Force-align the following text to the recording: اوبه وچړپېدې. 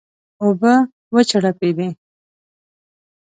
اوبه 0.43 0.73
وچړپېدې. 1.13 1.87